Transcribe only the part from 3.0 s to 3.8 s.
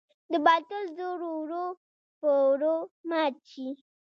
مات شي.